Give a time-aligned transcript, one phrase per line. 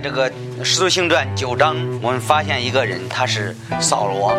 [0.00, 0.30] 这个
[0.64, 4.34] 《使徒行传》九章，我们发现一个人，他是扫罗。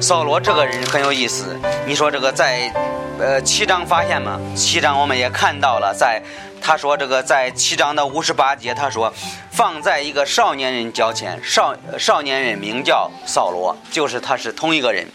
[0.00, 1.58] 扫罗这个人很有意思。
[1.86, 2.72] 你说这个在，
[3.18, 4.40] 呃，七章发现吗？
[4.56, 6.22] 七章我们也看到了，在
[6.60, 9.12] 他说这个在七章的五十八节，他说
[9.50, 15.06] 放在一个少年人脚前，少少年人名叫扫罗，就是他是同一个人。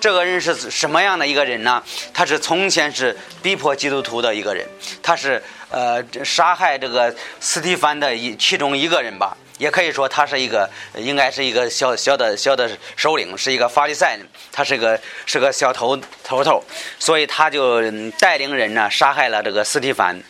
[0.00, 1.82] 这个人是什么样的一个人呢？
[2.14, 4.66] 他是从前是逼迫基督徒的一个人，
[5.02, 16.62] 他是呃杀害这个斯蒂凡的一其中一个人吧，也可以说他是一个应该是一个小小的小的首领，是一个法利赛人，他是个是个小头头头，
[16.98, 17.82] 所以他就
[18.20, 20.20] 带领人呢杀害了这个斯蒂凡。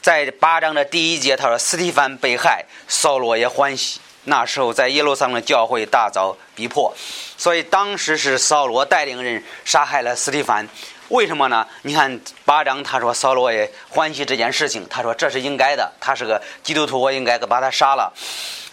[0.00, 4.00] 在八章的第一节，他说斯蒂凡被害，扫罗也欢喜。
[4.28, 6.94] 那时候在耶路撒冷教会大遭逼迫，
[7.36, 10.68] 所以当时是扫罗带领人杀害了斯蒂凡。
[11.08, 11.66] 为什么呢？
[11.82, 18.12] 你看八章他说扫罗也欢喜这件事情，他说这是应该的，他是个基督徒，我应该把他杀了。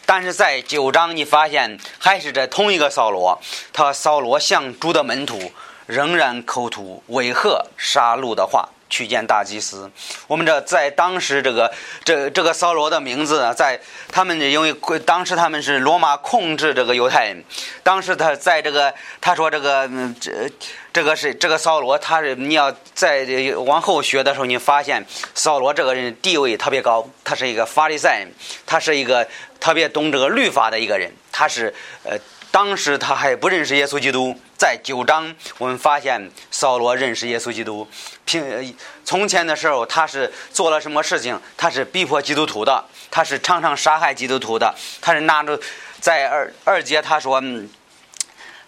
[0.06, 5.52] 但是在九章你发现还是这同一个扫罗，他扫罗向主的门徒
[5.86, 8.68] 仍然口吐威吓杀戮的话。
[8.96, 9.92] 去见大祭司。
[10.26, 11.70] 我们这在当时这个
[12.06, 13.78] 这这个扫罗的名字，在
[14.10, 14.74] 他们因为
[15.06, 17.44] 当时他们是罗马控制这个犹太人，
[17.84, 19.90] 当时他在这个他说这个
[20.22, 20.50] 这
[20.94, 28.32] 这个是这个扫罗，他是你要在往后学的时候，你发现扫罗这个人地位特别高，他是一个法利赛人，
[28.66, 29.28] 他是一个
[29.60, 31.74] 特别懂这个律法的一个人，他是
[32.04, 32.18] 呃。
[32.56, 37.86] 当时他还不认识耶稣基督，在九章我们发现扫罗认识耶稣基督。
[38.24, 41.38] 平从前的时候，他是做了什么事情？
[41.58, 44.74] 他是逼迫基督徒的，他是常常杀害基督徒的。
[45.02, 45.60] 他是拿着
[46.00, 47.44] 在二二节他说，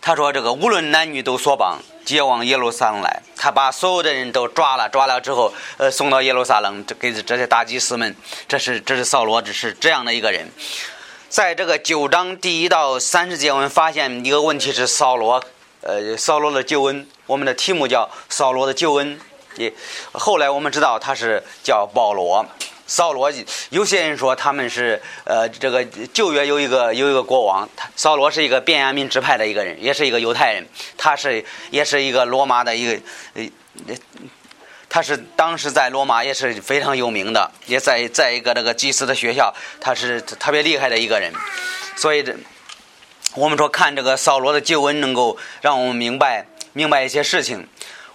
[0.02, 3.22] 他说这个无论男女都索绑，接往耶路撒冷来。
[3.38, 8.14] 他把所有的人都抓了，抓了之后，呃，送到耶路撒冷，给这些大祭司们。
[8.50, 10.52] 这是这是扫罗，只是这样的一个人。
[11.30, 15.44] 在这个九章第一到三十节，我们发现一个问题是扫罗，
[15.82, 17.06] 呃，扫罗的救恩。
[17.26, 19.20] 我们的题目叫扫罗的救恩。
[19.58, 19.74] 也
[20.14, 22.46] 后来我们知道他是叫保罗。
[22.86, 23.30] 扫罗，
[23.72, 25.84] 有些人说他们是呃，这个
[26.14, 30.66] 旧约有一个有一个国王，他扫罗是一个便雅悯支派的一个人，也是一个犹太人，
[30.98, 33.02] 他是也是一个罗马的一个
[33.34, 33.44] 呃。
[34.90, 41.32] 他是当时在罗马也是非常有名的，也在在一个那个祭司的学校，他是特别厉害的一个人。
[41.96, 42.26] 所以
[43.36, 47.68] 我们说看这个扫罗的旧闻，能够让我们明白明白一些事情。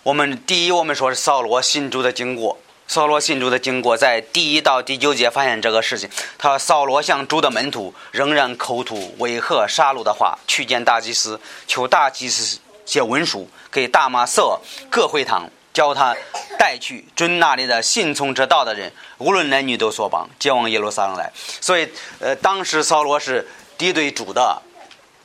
[0.03, 2.59] 我们第一，我们说是扫罗信主的经过。
[2.89, 6.11] 扫罗信主的经过，在第一到第九节发现这个事情。
[6.37, 14.61] 他扫罗向主的门徒仍然口吐威吓杀戮的话，去见大祭司，求大祭司写文书给大马色
[14.91, 15.49] 各会堂。
[15.73, 16.15] 叫他
[16.59, 21.33] 带去准那里的信从这道的人，无论男女都所绑，接往耶路撒冷来。
[21.61, 21.89] 所以，
[22.21, 23.47] 呃，当时扫罗是
[23.79, 24.61] 敌对主的，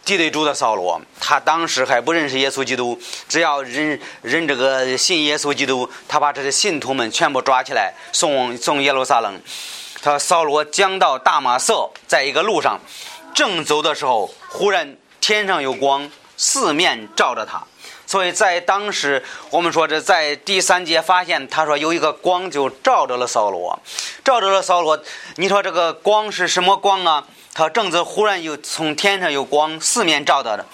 [0.06, 2.97] 敌对主的扫罗，他当时还不认识耶稣基督。
[3.28, 9.41] 只要人人这个信耶稣基督，他把这些信徒们全部抓起来，送往送耶路撒冷。
[10.02, 12.79] 他扫罗将到大马色，在一个路上，
[13.34, 17.62] 正走的时候，忽然天上有光，四面照着他。
[18.07, 23.78] 所以在当时，我们说这在第三节发现，他说有一个光就照着了扫罗，
[24.23, 24.97] 照着了扫罗。
[25.35, 27.28] 你说这个光是什么光啊？
[27.53, 30.66] 他正子忽然又从天上有光四面照到的。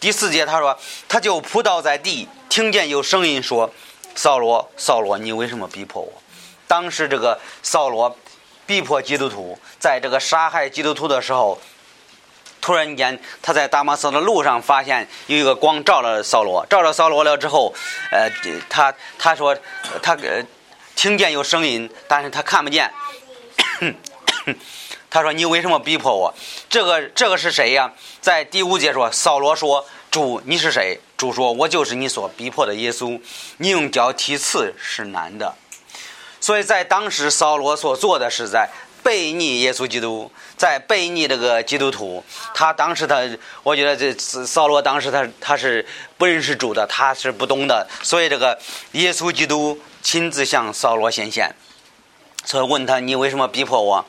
[0.00, 3.72] 第四节他说他就扑倒在地，听见有声音说
[4.14, 6.12] ：“扫罗，扫罗，你为什么逼迫我？”
[6.68, 8.14] 当时这个扫罗
[8.66, 11.58] 逼迫基督徒，在这个杀害基督徒的时候。
[12.62, 17.74] 突然间，他在大马色的路上发现有一个光照了扫罗，照了扫罗了之后，
[18.12, 18.30] 呃，
[18.70, 19.54] 他他说
[20.00, 20.40] 他呃
[20.94, 22.88] 听见有声音，但是他看不见。
[25.10, 26.32] 他说：“你为什么逼迫我？
[26.70, 27.92] 这个这个是谁呀？”
[28.22, 33.20] 在第五节说，扫罗说：“主，你是谁？”主说：“我就是你所逼迫的耶稣。
[33.58, 35.54] 你用脚踢刺是难的。”
[36.40, 38.70] 所以在当时，扫罗所做的是在。
[39.02, 42.22] 背逆耶稣基督，在背逆这个基督徒，
[42.54, 43.20] 他当时他，
[43.64, 45.84] 我觉得这扫罗当时他他是
[46.16, 48.56] 不认识主的，他是不懂的，所以这个
[48.92, 51.52] 耶稣基督亲自向扫罗显现，
[52.44, 54.04] 所以问他你为什么逼迫我？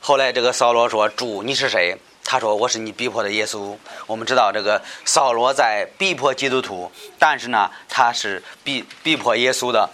[0.00, 1.96] 后来这个扫罗说主你是谁？
[2.24, 3.76] 他说我是你逼迫的耶稣。
[4.06, 9.90] 我们知道这个扫罗在逼迫基督徒，但是呢他是逼逼迫耶稣的。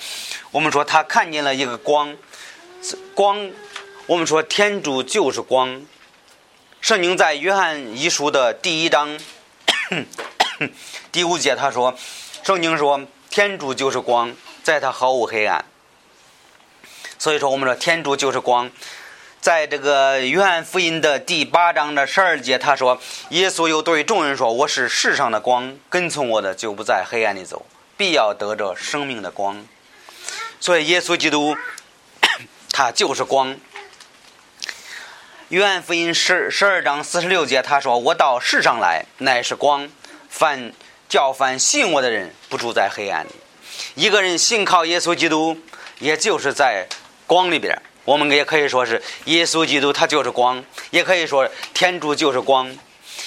[0.52, 2.16] 我们说他看见了一个光，
[3.14, 3.50] 光。
[4.08, 5.84] 我们说天主就是光。
[6.80, 9.18] 圣经在约翰一书的第一章
[11.12, 11.94] 第五节，他说
[12.42, 15.62] ：“圣经说天主就是光，在他毫无黑暗。”
[17.18, 18.70] 所以说，我们说天主就是光。
[19.42, 27.66] 在这个约翰福音的第八章的十二节，他说：“耶稣又对众人说：‘我是世上的光，跟从我的就不在黑暗里走，
[27.98, 29.66] 必要得着生命的光。’
[30.58, 31.54] 所以，耶稣基督
[32.72, 33.54] 他就是光。
[35.48, 39.88] 约翰福音十十二章四十六节，他说：‘我到世上来，乃是光，
[40.28, 40.74] 凡
[41.08, 43.30] 叫凡信我的人，不住在黑暗里。’
[43.96, 45.56] 一个人信靠耶稣基督，
[46.00, 46.86] 也就是在
[47.26, 52.76] 光里边。”我们也可以说是耶稣基督，他就是光；也可以说天主就是光。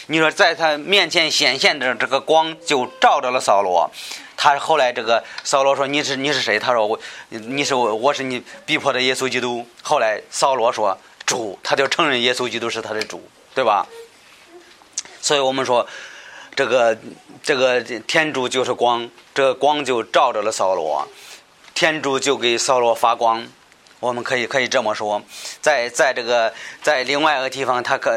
[0.05, 3.89] 你说在他面前显现的这个光，就照着了扫罗。
[4.37, 10.97] 他后来这个扫罗说：“你是你是谁？”他说：“我你是我，我是你逼迫的耶稣基督。”后来扫罗说
[11.31, 13.23] ：“主。”他就承认耶稣基督是他的主，
[13.55, 13.87] 对吧？
[15.21, 15.87] 所以我们说，
[16.55, 16.97] 这个
[17.41, 21.07] 这个天主就是光，这个光就照着了扫罗，
[21.73, 23.47] 天主就给扫罗发光。
[23.99, 25.21] 我们可以可以这么说，
[25.61, 26.51] 在在这个
[26.81, 28.11] 在另外一个地方，他可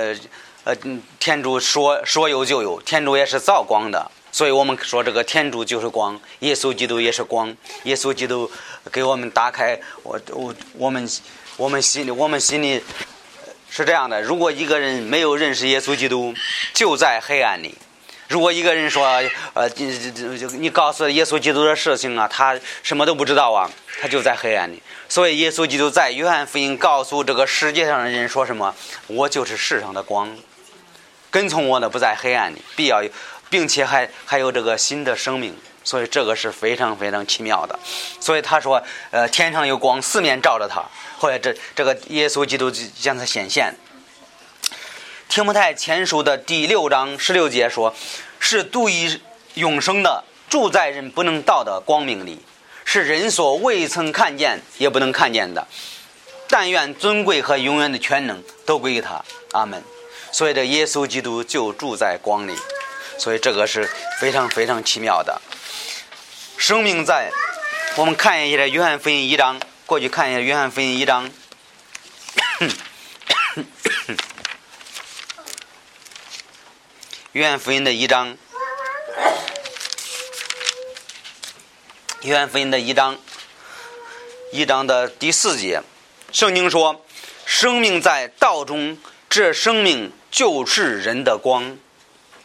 [0.65, 0.75] 呃
[1.21, 8.51] 天主说说有就有，天主也是造光的，所以我们说这个天主就是光，耶稣基督也是光，耶稣基督
[8.91, 11.07] 给我们打开我我我们
[11.57, 12.83] 我们心里我们心里
[13.71, 16.35] 是这样的，如果一个人没有认识耶稣基督，
[16.73, 17.77] 就在黑暗里。
[18.27, 19.07] 如果一个人说，
[19.53, 23.71] 呃，你你告诉耶稣基督的事情啊，他什么都不知道啊，
[24.01, 24.83] 他就在黑暗里。
[25.09, 28.75] 所以耶稣基督在约翰福音告诉这个世界上的人说什么？
[29.07, 30.37] 我就是世上的光，
[31.31, 33.05] 跟从我的不在黑暗里，必要，
[33.49, 35.55] 并且还还有这个新的生命。
[35.85, 37.79] 所以这个是非常非常奇妙的。
[38.19, 40.83] 所以他说，呃，天上有光，四面照着他。
[41.19, 43.75] 后来这这个耶稣基督将他显现。
[45.29, 47.95] 提摩太前书的第六章十六节说
[48.41, 49.21] ：“是独一
[49.55, 52.41] 永生的，住在人不能到的光明里，
[52.85, 55.67] 是人所未曾看见也不能看见的。
[56.49, 59.25] 但愿尊贵和永远的全能都归于他。
[59.53, 59.83] 阿门。”
[60.31, 62.55] 所以这耶稣基督就住在光里，
[63.19, 63.89] 所以这个是
[64.21, 65.41] 非常非常奇妙的。
[66.67, 67.31] 生命在，
[67.95, 71.31] 我们看一下约翰福音一章，过去看一下约翰福音一章。
[77.33, 78.35] 约翰福音的一章，
[82.23, 83.19] 约翰福音的一章，
[84.51, 85.83] 一章的第四节，
[86.33, 87.05] 圣经说
[87.45, 88.97] ：“生命在道中，
[89.29, 91.77] 这生命就是人的光。”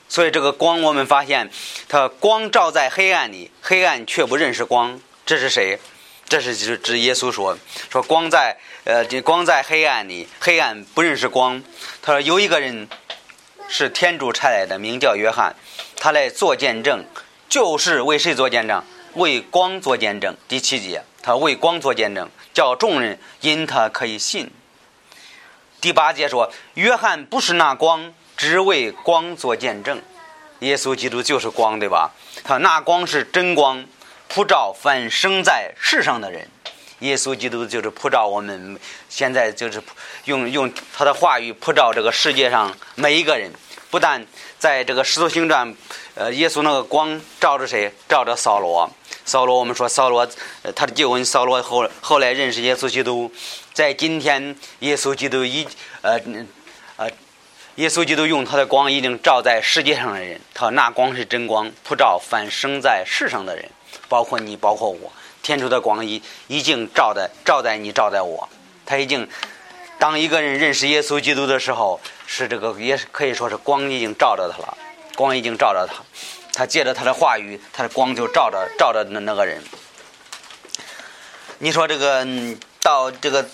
[0.10, 1.50] 所以这个光，我们发现，
[1.88, 5.00] 它光照在黑暗里，黑暗却不认识光。
[5.26, 5.80] 这是谁？
[6.28, 7.58] 这是指指耶稣说
[7.90, 11.64] ：“说光在呃，光在黑暗里，黑暗不认识光。”
[12.04, 12.90] 他说有一个人。
[13.72, 15.56] 是天主差来的，名叫约翰，
[15.96, 17.06] 他来做见证，
[17.48, 18.84] 就是为谁做见证？
[19.14, 20.36] 为光做见证。
[20.48, 24.50] 第七节，他为光做见证，叫众人因他可以信。
[25.80, 30.02] 第八节说，约翰不是那光，只为光做见证。
[30.60, 32.10] 耶稣基督就是光，对吧？
[32.42, 33.86] 他那光是真光，
[34.30, 36.48] 普照凡生在世上的人。
[37.00, 39.84] 耶稣基督就是普照我们，现在就是
[40.24, 43.52] 用用他的话语普照这个世界上每一个人。
[43.90, 44.26] 不但
[44.58, 45.76] 在这个使徒行传，
[46.16, 47.92] 呃，耶稣那个光照着谁？
[48.08, 48.90] 照着扫罗。
[49.26, 50.26] 扫罗，我们说扫罗，
[50.74, 51.26] 他的旧恩。
[51.26, 53.30] 扫罗后后来认识耶稣基督。
[53.74, 55.68] 在今天，耶稣基督一
[56.02, 56.20] 呃，
[57.80, 60.42] 耶稣基督用他的光已经照在世界上的人。
[60.54, 63.70] 他那光是真光，普照凡生在世上的人，
[64.10, 65.10] 包括你，包括我。
[65.42, 68.50] 天主的光已已经照在照在你，照在我。
[68.86, 69.26] 他已经，
[69.98, 74.78] 当一个人认识耶稣基督的时候，是这个也可以说是光已经照着他了，
[75.16, 76.04] 光已经照着他。
[76.52, 79.64] 他借着他的话语，他的光就照着照着那那个人。
[81.60, 82.28] 你说这个
[82.82, 83.48] 到这个，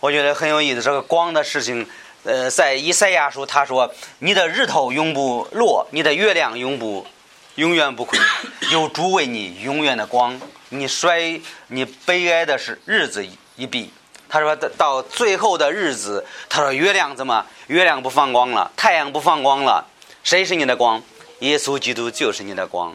[0.00, 0.82] 我觉得很有意思。
[0.82, 1.88] 这个光的事情，
[2.24, 7.06] 呃，在以赛亚书他说：“你的日头永不落，你的月亮永不
[7.54, 8.18] 永远不亏，
[8.72, 10.38] 有主为你永远的光。”
[10.72, 13.90] 你衰，你悲哀的是日子一毕。
[14.28, 17.44] 他说到最后的日子，他说月亮怎么？
[17.66, 19.84] 月亮不放光了，太阳不放光了，
[20.22, 21.02] 谁是你的光？
[21.40, 22.94] 耶稣基督就是你的光。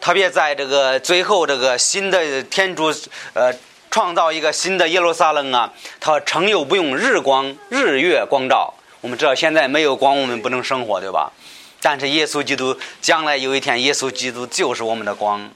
[0.00, 2.90] 特别在这个最后这个新的天主，
[3.34, 3.52] 呃，
[3.90, 8.72] 创造一个新的耶路撒冷啊，他成又不用日光、日月光照。
[9.00, 11.32] 我们知道现在没有光，我们不能生活，对吧？
[11.82, 15.50] 但是耶稣基督将来有一天，耶稣基督就是我们的光。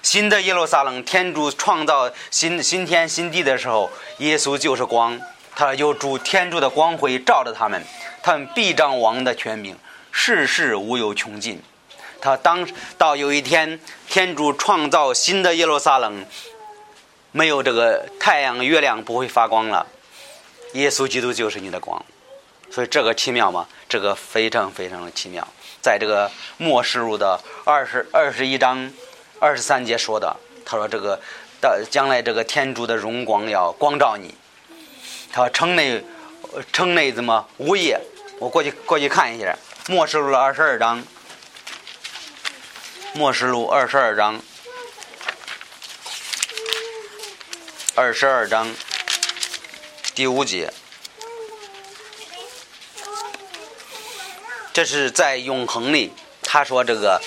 [0.00, 5.20] 新的耶路撒冷，天主创造新新天新地的时候，耶稣就是光，
[5.54, 7.84] 他有主天主的光辉照着他们，
[8.22, 9.76] 他们必掌王的权柄，
[10.10, 11.60] 世事无有穷尽。
[12.20, 12.64] 他当
[12.96, 16.24] 到有一天，天主创造新的耶路撒冷，
[17.32, 19.86] 没有这个太阳月亮不会发光了，
[20.74, 22.02] 耶稣基督就是你的光。
[22.70, 23.66] 所以这个奇妙吗？
[23.88, 25.46] 这个非常非常的奇妙。
[25.82, 28.90] 在这个末世录的二十二十一章
[29.38, 31.20] 二十三节说的，他说这个
[31.60, 34.34] 到将来这个天主的荣光要光照你。
[35.32, 36.02] 他说城内
[36.72, 38.00] 城内怎么午夜？
[38.38, 39.56] 我过去过去看一下
[39.88, 41.02] 末世录的二十二章，
[43.14, 44.40] 末世录二十二章，
[47.94, 48.74] 二十二章
[50.14, 50.72] 第五节。
[54.72, 56.10] 这是在永恒里，
[56.42, 57.20] 他说这个，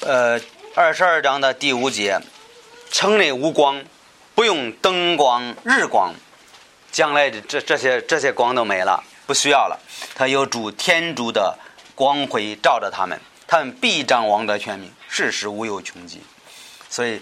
[0.00, 0.38] 呃，
[0.74, 2.20] 二十二章的第五节，
[2.90, 3.82] 城内无光，
[4.34, 6.12] 不用灯光、日光，
[6.92, 9.80] 将来的这这些这些光都没了，不需要了。
[10.14, 11.58] 他有主天主的
[11.94, 16.20] 光辉照着他们，他们必掌王的权柄，世事无有穷极。
[16.90, 17.20] 所以，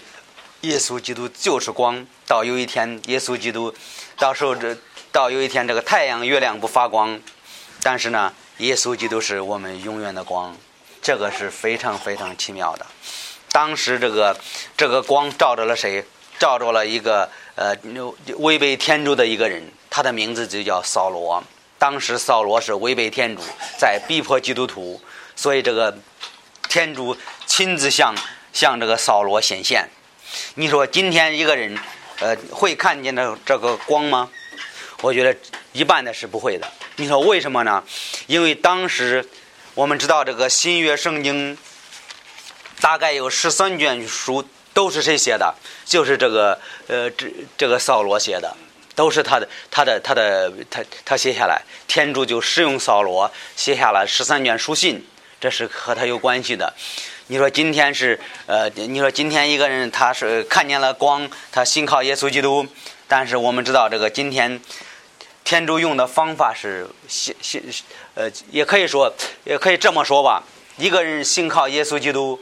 [0.63, 2.05] 耶稣基督就是光。
[2.25, 3.73] 到有一天，耶稣基督，
[4.17, 4.75] 到时候这
[5.11, 7.19] 到有一天，这个太阳、月亮不发光。
[7.81, 10.55] 但是呢，耶稣基督是我们永远的光，
[11.01, 12.85] 这个是非常非常奇妙的。
[13.51, 14.37] 当时这个
[14.77, 16.03] 这个光照着了谁？
[16.39, 17.75] 照着了一个呃
[18.37, 21.43] 违背天主的一个人，他的名字就叫扫罗。
[21.77, 23.41] 当时扫罗是违背天主，
[23.77, 24.99] 在逼迫基督徒，
[25.35, 25.95] 所以这个
[26.69, 27.15] 天主
[27.45, 28.15] 亲自向
[28.53, 29.89] 向这个扫罗显现。
[30.55, 31.77] 你说今天一个人
[32.19, 34.29] 呃会看见这这个光吗？
[35.01, 35.35] 我觉得
[35.73, 36.71] 一半的是不会的。
[36.95, 37.83] 你说为什么呢？
[38.27, 39.27] 因为当时
[39.73, 41.57] 我们知道这个新约圣经
[42.79, 45.53] 大概有十三卷书，都是谁写的？
[45.85, 48.55] 就是这个呃，这这个扫罗写的，
[48.95, 51.61] 都是他的他的他的他他写下来。
[51.87, 55.05] 天主就使用扫罗写下了十三卷书信，
[55.41, 56.73] 这是和他有关系的。
[57.27, 62.67] 你说今天是呃，你说今天一个人他是看见了光，他信靠耶稣基督，
[63.07, 64.59] 但是我们知道这个今天。
[65.45, 67.61] 天主用的方法是信信，
[68.15, 69.13] 呃，也可以说，
[69.43, 70.41] 也可以这么说吧。
[70.77, 72.39] 一个人信靠耶稣基督，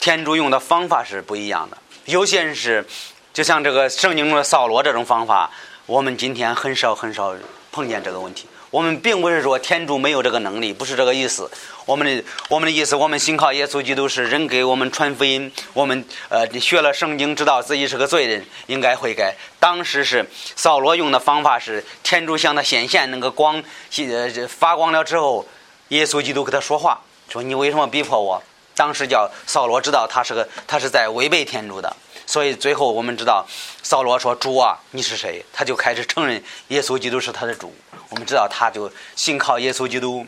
[0.00, 1.78] 天主用的方法是不一样的。
[2.06, 2.84] 有些人是，
[3.32, 5.52] 就像这个圣经中的扫罗这种方法，
[5.86, 7.32] 我们今天很少很少
[7.72, 8.46] 碰见这个问题。
[8.70, 11.50] 我们并不是说天主没有这个能力，不是这个意思。
[11.84, 15.52] 我们的我们的意思，我们信靠耶稣基督是人给我们传福音。
[15.74, 19.34] 我们呃学了圣经，知道自己是个罪人，应该悔改。
[19.60, 20.26] 当时是
[20.56, 23.62] 扫罗用的方法是天主向他显现，那个光
[23.98, 25.44] 呃发光了之后，
[25.88, 28.42] 耶稣基督跟他说话，说你为什么逼迫我？
[28.74, 31.94] 当时叫扫罗知道他是个他是在违背天主的。
[32.32, 33.46] 所以最后我们知道，
[33.82, 37.74] 扫罗说：“主啊，你是谁？”他就开始承认耶稣基督是他的主。
[38.08, 40.26] 我们知道，他就信靠耶稣基督。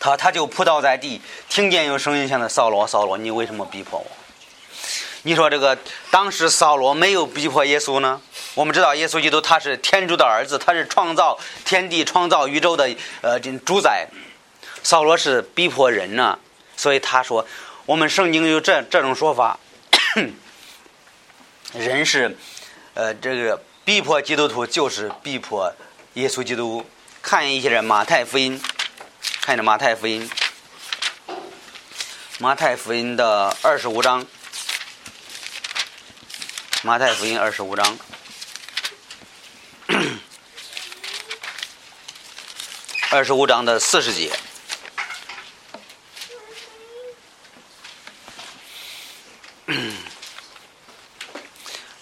[0.00, 4.06] 他他就扑倒在地，听见有声音，向他扫罗，扫罗，你为什么逼迫我？
[5.24, 5.76] 你说这个
[6.10, 8.18] 当时扫罗没有逼迫耶稣呢？
[8.54, 12.88] 我们知道耶稣基督他是天主的儿子，他是创造天地、创造宇宙的
[13.20, 14.08] 呃主宰。
[14.82, 16.38] 扫罗是逼迫人呢，
[16.78, 17.46] 所以他说，
[17.84, 19.58] 我们圣经有这这种说法。
[21.72, 22.36] 人是，
[22.92, 25.72] 呃，这个逼迫基督徒就是逼迫
[26.14, 26.84] 耶稣基督。
[27.22, 28.60] 看一下马太福音，
[29.40, 30.28] 看着马太福音，
[32.38, 34.26] 马太福音的二十五章，
[36.82, 37.98] 马太福音二十五章，
[43.10, 44.30] 二十五章的四十节。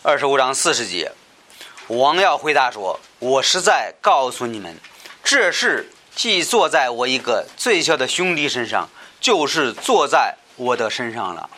[0.03, 1.13] 二十五章四十节，
[1.89, 4.75] 王耀回答说：“我实在告诉你们，
[5.23, 8.89] 这事既坐在我一个最小的兄弟身上，
[9.21, 11.51] 就是坐在我的身上了。”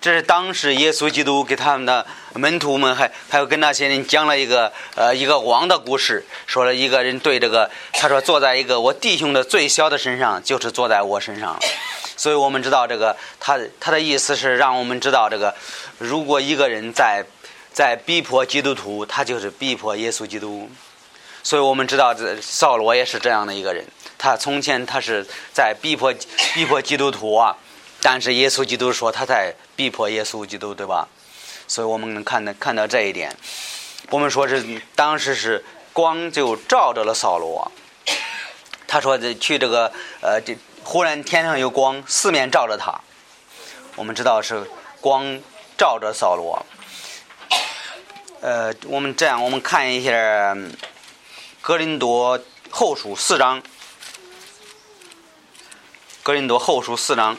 [0.00, 11.58] 这是当时耶稣基督给他们的门徒们，还还有跟那些人讲了一个呃一个王的故事，说了一个人对这个他说坐在一个我弟兄的最小的身上，就是坐在我身上。
[12.16, 15.52] 所以我们知道这个他他的意思是让我们知道这个，
[15.98, 17.26] 如果一个人在。
[17.78, 20.68] 在逼迫基督徒，他就是逼迫耶稣基督，
[21.44, 23.86] 所以我们知道这扫罗也是这样的一个人。
[24.18, 26.12] 他从前他是在逼迫
[26.54, 27.56] 逼迫基督徒啊，
[28.02, 31.06] 但是耶稣基督说他在逼迫耶稣基督，对吧？
[31.68, 33.32] 所以我们能看到看到这一点。
[34.10, 37.70] 我们说是当时是光就照着了扫罗，
[38.88, 42.92] 他说这去这个呃，这忽然天上有光，四面照着他。
[43.94, 44.68] 我们知道是
[45.00, 45.40] 光
[45.76, 46.66] 照着扫罗。
[48.40, 50.10] 呃，我们这样，我们看一下
[51.60, 52.40] 《格林多
[52.70, 53.60] 后书》四章，
[56.22, 57.36] 《格林多后书》四章，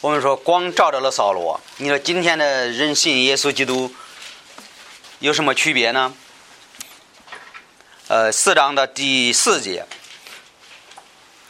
[0.00, 1.60] 我们说光照着了扫罗。
[1.76, 3.94] 你说今天的人信耶稣基督
[5.18, 6.14] 有什么区别呢？
[8.08, 9.84] 呃，四章的第四节，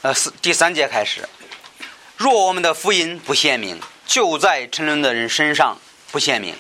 [0.02, 1.28] 呃，四第三节开始。
[2.26, 5.78] 若我们的福音不显明，就在沉沦的人身上
[6.10, 6.56] 不显明。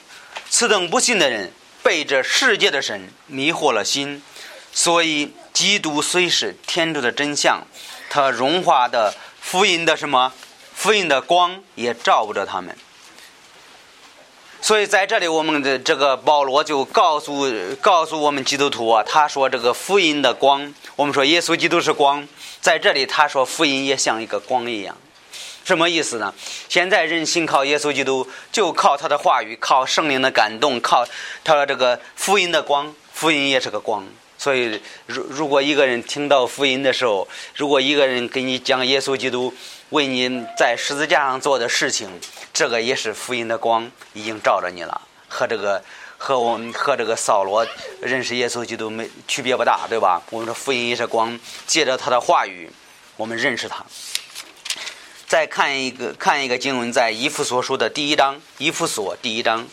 [0.48, 4.22] 此等不信的人被这世界的神迷惑了心，
[4.72, 7.66] 所以基督虽是天主的真相，
[8.08, 10.32] 他融化的福音的什么？
[10.72, 12.78] 福音的光也照不着他们。
[14.62, 17.44] 所以在这里，我们的这个保罗就告诉
[17.80, 22.28] 告诉我们基督徒啊，他说这个福音的光，我们说耶稣基督是光，
[22.60, 24.96] 在这里他说福音也像一个光一样，
[25.66, 26.32] 什么意思呢？
[26.68, 31.04] 现在人信靠耶稣基督，就靠他的话语，靠圣灵的感动，靠
[31.42, 34.06] 他的这个福音的光，福音也是个光。
[34.38, 39.52] 所以，如如果一个人听到福音的时候，如果一个人给你讲耶稣基督
[39.90, 42.08] 为你在十字架上做的事情。
[42.52, 45.82] 这个也是福音的光，已经照着你了，和这个
[46.16, 47.66] 和我们和这个扫罗
[48.00, 50.22] 认识耶稣基督没区别不大，对吧？
[50.30, 52.70] 我们说福音也是光，借着他的话语，
[53.16, 53.84] 我们认识他。
[55.26, 59.66] 再看一个看一个经文，在一夫所书的第一章，一夫所第一章，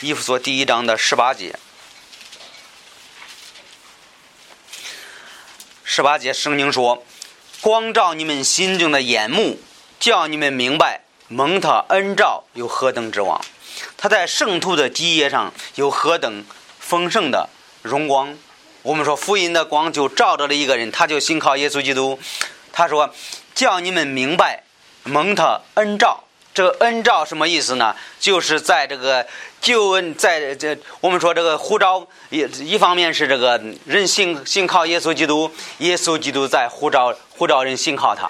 [0.00, 1.56] 以弗所第一章的十八节。
[5.84, 7.04] 十八节圣经说
[7.62, 9.60] ：“光照你们心中的眼目，
[10.00, 13.40] 叫你们明白蒙他恩照有何等之王。
[13.96, 16.44] 他在圣徒的基业上有何等
[16.80, 17.48] 丰盛的
[17.82, 18.36] 荣光。”
[18.82, 22.18] 我们说福音的光就照着了一个人，他就信靠耶稣基督。
[22.72, 23.12] 他说
[23.54, 24.62] ：“叫你们明白
[25.04, 27.94] 蒙他恩照。”这个恩照什么意思呢？
[28.18, 29.24] 就是在这个
[29.60, 38.28] 救恩，在这我们说这个呼召，一一方面是这个人信信靠耶稣基督，耶稣基督在呼召呼召人信靠他，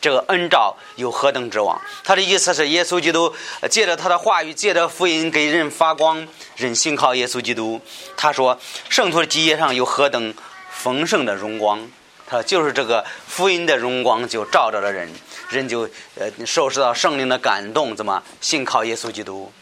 [0.00, 1.80] 这个恩照有何等之望？
[2.02, 3.34] 他的意思是耶稣基督
[3.68, 7.80] 借着他的话语，借着福音给人发光，人信靠耶稣基督。
[8.16, 8.58] 他说
[8.88, 10.34] 圣徒的基业上有何等
[10.70, 11.90] 丰盛的荣光？
[12.26, 15.12] 他就是这个福音的荣光就照着了人。
[15.50, 15.80] 人就
[16.14, 19.52] 呃受受到圣灵的感动，怎么信靠耶稣基督？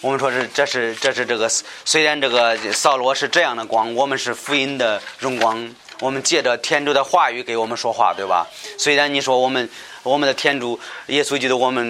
[0.00, 1.50] 我们说是这是这是这个
[1.84, 8.46] 虽然这个扫罗是这样的光，我们是福音的荣光，我们借着天主的话语给我们说话，对吧？
[8.78, 9.68] 虽然你说我们
[10.02, 11.84] 我们的天主耶稣基督我们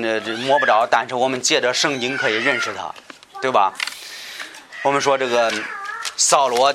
[0.47, 2.95] 摸不着，但是我们借着圣经可以认识他，
[3.41, 3.73] 对吧？
[4.83, 5.53] 我们说这个
[6.17, 6.75] 扫罗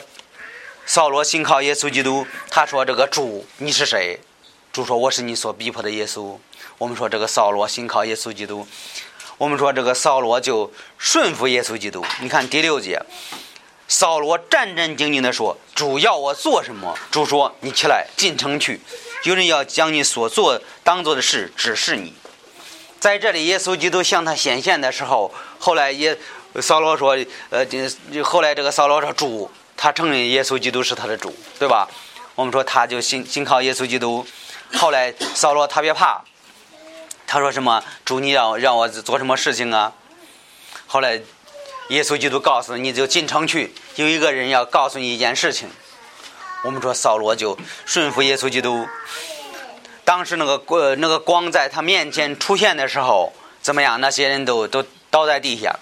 [0.86, 4.19] 扫罗信靠耶稣基督，他说这个主你是谁？
[4.72, 6.36] 主说：“我是你所逼迫的耶稣。”
[6.80, 8.67] 我们说这个扫罗信靠耶稣基督。
[9.38, 12.04] 我们说这个扫罗就顺服耶稣基督。
[12.22, 13.00] 你看第六节，
[13.88, 18.80] 扫罗战战兢兢地说：“主要我做什么？”主说：“你起来进城去，
[19.24, 22.13] 有人要将你所做当做的事指示你。”
[23.00, 26.17] 在这里，耶稣基督向他显现的时候，后来也
[26.62, 27.17] 扫罗说
[27.52, 27.65] ：“呃，
[28.24, 31.89] 后来这个扫罗说主，他承认耶稣基督是他的主，对吧？”
[32.36, 34.26] 我们说他就信信靠耶稣基督。
[34.76, 36.24] 后来扫罗特别怕，
[37.28, 37.84] 他说什么？
[38.04, 39.93] 主你要让我做什么事情啊？
[40.88, 41.22] 后来
[41.89, 45.69] 耶稣基督告诉你就进城去，有一个人要告诉你一件事情。
[46.63, 48.88] 我们说扫罗就顺服耶稣基督。
[50.06, 54.00] 当时那个光那个光在他面前出现的时候，怎么样？
[54.00, 55.78] 那些人都都倒在地下。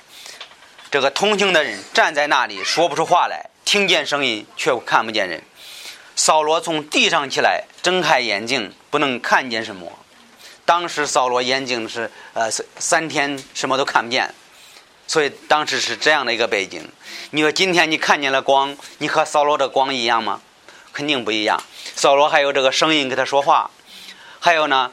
[0.90, 5.42] 这个同行的人站在那里说不出话来，听见声音却看不见人。
[6.16, 9.92] 扫罗从地上起来，睁开眼睛，不能看见什么。
[10.66, 14.34] 当时扫罗眼睛是呃三三天什么都看不见，
[15.12, 16.88] 所以当时是这样的一个背景。
[17.32, 20.40] 你说今天你看见了光，你和扫罗的光一样吗？
[20.94, 21.62] 肯定不一样。
[21.98, 23.70] 扫罗还有这个声音跟他说话，
[24.40, 24.90] 还有呢，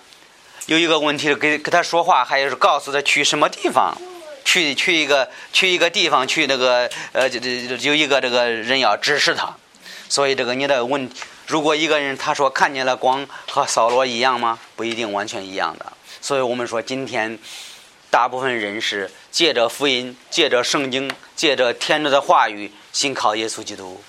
[0.67, 3.97] 有一个问题给给他说话，还有是告诉他去什么地方，
[4.45, 9.55] 去去一个去一个地方去那个呃这这有一个这个人要指示他。
[10.09, 11.09] 所以这个你的问，
[11.47, 14.59] 如果一个人他说看见了光和扫罗一样吗？
[14.75, 15.93] 不一定完全一样的。
[16.21, 17.39] 所以我们说今天
[18.11, 24.01] 大部分人是借着福音、借着圣经、借着天主的话语信靠耶稣基督。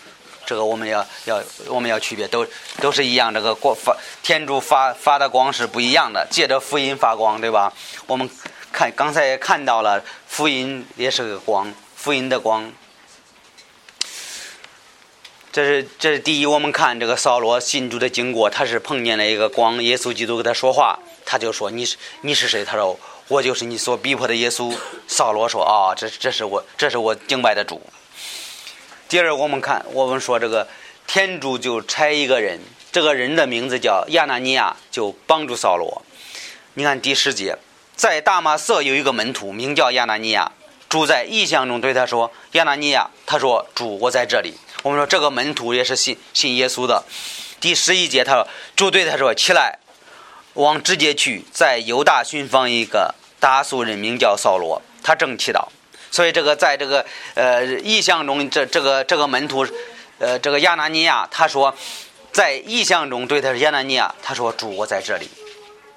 [0.45, 2.43] 这个我们要要我们要区别，都
[2.81, 3.31] 都是一样。
[3.31, 7.71] 这个光发天主发发的光是不一样的，借着福音发光，对吧？
[8.07, 8.27] 我们
[8.71, 12.71] 看刚才也看到了，福音也是个光，福音的光。
[15.51, 22.65] 这是这是第一，我们看这个扫罗信主的经过，他是碰见了一个光，耶稣基督跟他说话，他就说你是你是谁？
[22.65, 24.75] 他说我就是你所逼迫的耶稣。
[25.07, 27.79] 扫罗说啊，这这是我这是我敬拜的主。
[29.07, 30.67] 第二，我们看我们说这个
[31.05, 32.59] 天主就差一个人
[32.91, 36.01] 这个人的名字叫亚纳尼亚，就帮助扫罗。
[36.73, 37.55] 你看第十节，
[37.95, 40.51] 在大马色有一个门徒，名叫亚纳尼亚，
[40.89, 47.03] 主在异象中对他说：“亚纳尼亚。”他说：“主，我在这里。”我们说这个门徒也是信信耶稣的。
[47.59, 49.77] 第十一节，他说：“主对他说，起来，
[50.53, 55.67] 往直接去，在犹大寻访一个大苏人，名叫扫罗，他正祈祷。
[56.11, 59.65] 所以这个在这个呃异象中，这这个这个门徒，
[60.19, 61.75] 呃这个亚纳尼亚，他说。”
[62.31, 65.27] 在意象中对他说：“亚拿尼亚，他说主我在这里。”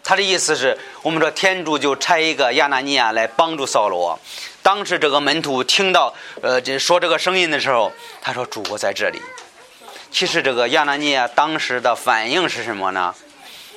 [0.03, 4.19] 他的意思是我们说天主就差一个亚拿尼亚来帮助扫罗。
[4.63, 9.21] 当时这个门徒听到呃这说这个声音的时候，他说：“主我在这里。”
[10.11, 13.15] 其实这个亚拿尼亚当时的反应是什么呢？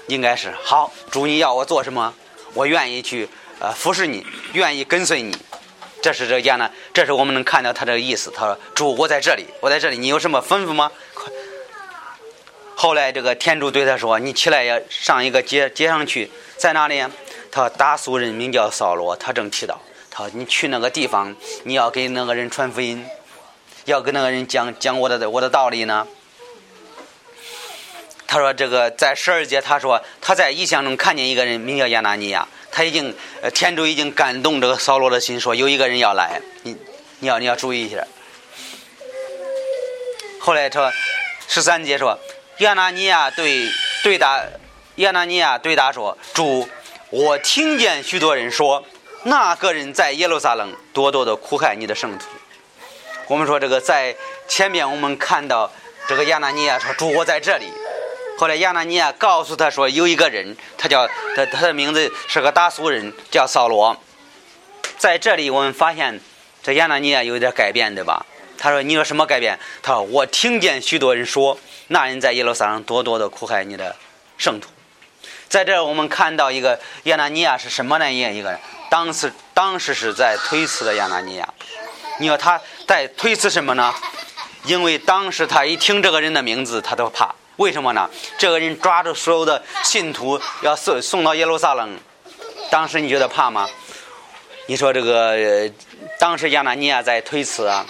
[0.08, 2.14] 应该是好，主你要我做什么？
[2.54, 3.28] 我愿意去
[3.60, 5.36] 呃服侍你，愿意跟随你。
[6.02, 8.30] 这是这亚拿，这是我们能看到他这个意思。
[8.30, 10.92] 他说：“主我在这里，我在这里，你有什么吩咐吗？”。
[12.76, 17.02] 后来，这个天主对他说：“你起来要上一个街街上去，在哪里？”
[17.50, 19.78] 他说：“大苏人名叫扫罗，他正祈祷。
[20.12, 23.04] 他说：‘你去那个地方，你要给那个人传福音，
[23.86, 26.06] 要跟那个人讲讲我的我的道理呢。’”
[28.28, 33.16] 他说：“这个在十二节，他说他在异象中看见一个人名叫亚拿尼亚，他已经
[33.54, 36.76] 天主已经感动这个扫罗的心，说有一个人要来，你
[37.20, 38.06] 你要你要注意一下。”
[40.40, 40.92] 后来说
[41.48, 42.20] 十三节说。
[42.60, 43.70] 亚拿尼亚对
[44.02, 44.42] 对答，
[44.96, 46.66] 亚拿尼亚对答说：“主，
[47.10, 48.82] 我听见许多人说，
[49.24, 52.28] 那个人在耶路撒冷多多的苦害你的圣徒。”
[53.28, 54.16] 我们说这个在
[54.48, 55.70] 前面我们看到
[56.08, 57.66] 这个亚拿尼亚说：“主，我在这里。”
[58.38, 63.96] 后来亚拿尼亚告诉他说：“有一个人，他叫他他的名字是个大俗人，叫扫罗。”
[64.98, 66.20] 在这里我们发现
[66.62, 68.26] 这亚拿尼亚有点改变，对吧？
[68.58, 73.96] 他说：“你有什么改变？”他说：“我听见许多人说。”那人在耶路撒冷多多的苦害你的
[74.40, 74.70] 圣徒，
[75.48, 78.12] 在这我们看到一个亚拿尼亚是什么呢？
[78.12, 81.48] 一一个人，当时当时是在推辞的亚拿尼亚。
[82.20, 83.94] 你说他在推辞什么呢？
[84.64, 87.36] 因为当时他一听这个人的名字，他都怕。
[87.58, 88.10] 为什么呢？
[88.38, 91.98] 这个人抓住所有的信徒要送送到耶路撒冷，
[92.70, 93.68] 当时你觉得怕吗？
[94.68, 95.70] 你说这个
[96.20, 97.86] 当时亚拿尼亚在推辞啊，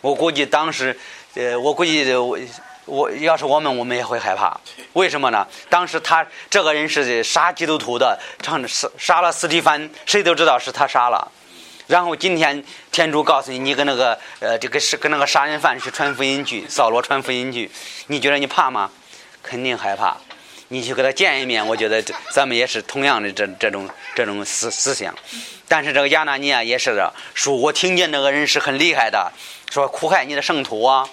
[0.00, 0.98] 我估计当时，
[1.34, 2.38] 呃，我估计我。
[2.84, 4.60] 我要是我们，我们也会害怕。
[4.94, 5.46] 为什么呢？
[5.68, 11.30] 当时他这个人是杀基督徒的，唱杀杀了斯蒂芬，谁都知道是他杀了。
[11.86, 17.70] 然后今天天主告诉你，你跟那个呃这个是跟那个杀人犯去传福音去，扫罗传福音去，
[18.08, 18.90] 你觉得你怕吗？
[19.42, 20.16] 肯定害怕。
[20.68, 25.14] 你去跟他见一面，我觉得这咱们也是同样的这这种这种思思想。
[25.68, 29.32] 但是这个亚纳尼亚也是的，说我听见那个人是很厉害的，
[29.70, 31.08] 说苦害你的圣徒啊。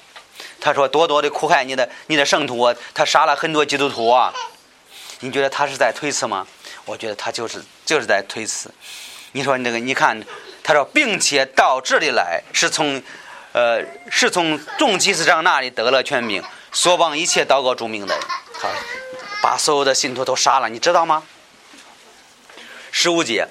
[0.61, 4.33] 他说：“多多的苦害你的你的圣徒啊，他杀了很多基督徒啊！
[5.21, 6.45] 你觉得他是在推辞吗？
[6.85, 8.69] 我觉得他就是就是在推辞。
[9.33, 10.21] 你说那个，你看，
[10.63, 13.01] 他说，并且到这里来是从，
[13.53, 18.23] 呃，是从众祭司长那里得了权柄，所帮一切祷告著名的人，
[18.59, 18.69] 他
[19.41, 21.23] 把所有的信徒都杀了，你知道吗？
[22.91, 23.47] 十五节，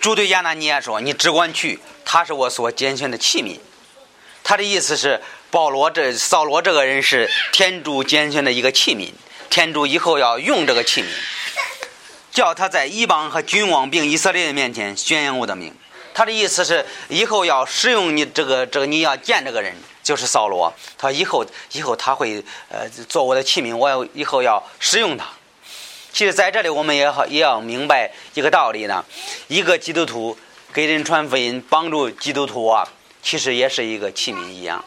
[0.00, 3.58] 主对亚拿尼亚说：‘你只管去，他是我所拣选的器皿。’
[4.42, 5.20] 他的意思是。”
[5.54, 9.12] 保罗这扫罗这个人是天主拣选的一个器皿，
[9.48, 11.06] 天主以后要用这个器皿，
[12.32, 15.72] 叫他在伊邦和君王并以色列人面前宣扬我的名。
[16.12, 25.26] 他的意思是以后要使用你这个这个你要见这个人就是扫罗，他以后以后他会呃做我的器皿，我要以后要使用他。
[26.12, 29.04] 其实在这里我们也好也要明白一个道理呢，
[29.48, 30.38] 一个基督徒
[30.72, 32.86] 给人传福音帮助基督徒啊，
[33.22, 34.84] 其实也是一个器皿一样。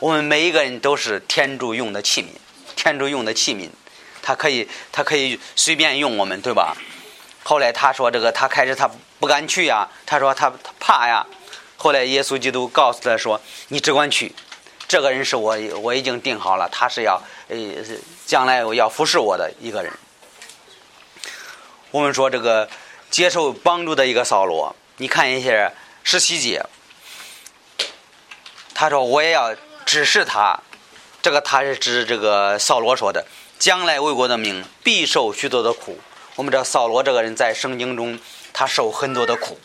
[0.00, 2.26] 我们每一个人都是天主用的器皿，
[2.74, 3.68] 天主用的器皿，
[4.22, 6.76] 他可以，他可以随便用我们，对吧？
[7.44, 8.90] 后来他说这个，他开始他
[9.20, 11.24] 不敢去呀，他说他他怕呀。
[11.78, 14.34] 后来耶稣基督告诉他说：“你只管去，
[14.88, 17.56] 这个人是我我已经定好了，他是要呃
[18.24, 19.92] 将来要服侍我的一个人。”
[21.90, 22.68] 我们说这个
[23.10, 25.72] 接受帮助的一个扫罗，你看一下
[26.02, 26.64] 十七节，
[28.74, 29.54] 他说我也要。
[29.86, 30.58] 指示他，
[31.22, 33.24] 这个他是指这个扫罗说的，
[33.56, 36.00] 将来为国的名必受许多的苦。
[36.34, 38.18] 我们知道扫罗这个人在圣经中，
[38.52, 39.60] 他受很多的苦。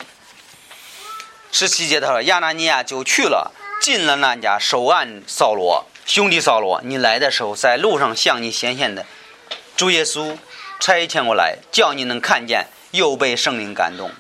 [1.52, 9.06] 十七节他说亚拿尼亚就去了，进了那家守安扫罗兄弟扫罗，你来的时候在路上向你显现的
[9.76, 10.38] 主耶稣
[10.80, 14.12] 差遣过来，叫你能看见，又被圣灵感动，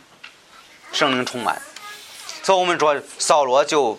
[0.91, 1.61] 圣灵充满。
[2.43, 3.97] 所以我们说扫罗就。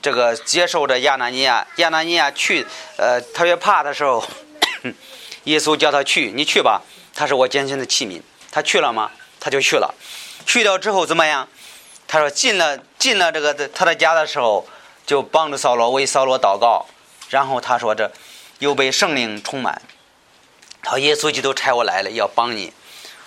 [0.00, 2.66] 这个接受着亚拿尼亚，亚拿尼亚去，
[2.96, 4.26] 呃，特别怕的时候，
[5.44, 6.80] 耶稣叫他去，你去吧，
[7.14, 8.22] 他是我拣选的器皿。
[8.50, 9.10] 他去了吗？
[9.38, 9.94] 他就去了。
[10.46, 11.46] 去掉之后怎么样？
[12.12, 14.66] 他说进了进了这个他的家的时候，
[15.06, 16.84] 就帮助扫罗为扫罗祷告。
[17.30, 18.12] 然后他说这
[18.58, 19.80] 又被圣灵充满。
[20.82, 22.74] 他耶稣基督差我来了，要帮你。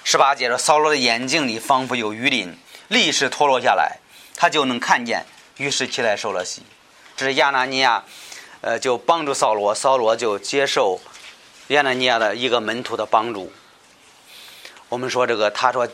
[0.04, 2.56] 十八节说扫罗的眼睛里仿佛有雨淋，
[2.88, 3.98] 立时脱落下来，
[4.36, 5.26] 他就能看见。
[5.58, 6.62] 于是起来受了洗。
[7.18, 8.04] 这是亚拿尼亚，
[8.62, 11.02] 呃，就帮助扫罗，扫罗就接受
[11.70, 13.52] 亚拿尼亚的一个门徒的帮助。
[14.90, 15.90] 我们说这个，他说，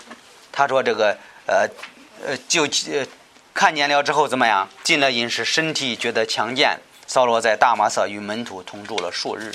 [0.52, 1.70] 他说这个，呃，
[2.26, 2.68] 呃，就
[3.54, 4.68] 看见了之后怎么样？
[4.84, 6.80] 进了饮食，身体觉得强健。
[7.08, 9.54] 扫罗在大马色与门徒同住了数日。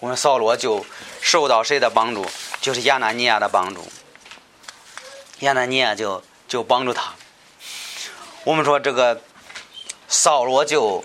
[0.00, 0.84] 我们扫罗就
[1.20, 2.26] 受到谁的帮助？
[2.60, 3.86] 就是亚拿尼亚的帮助。
[5.40, 7.12] 亚拿尼亚就就帮助他。
[8.44, 9.20] 我们说这个。
[10.06, 11.02] 扫罗就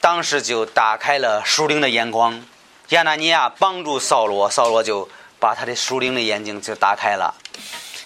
[0.00, 2.44] 当时就打开了属灵的眼光，
[2.90, 5.08] 亚拿尼亚帮助扫罗，扫罗就
[5.40, 7.34] 把他的属灵的眼睛就打开了。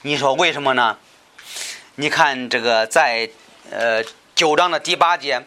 [0.02, 0.96] 你说为什么呢？
[2.00, 3.28] 你看这个在
[3.72, 4.00] 呃
[4.36, 5.44] 九章的第八节，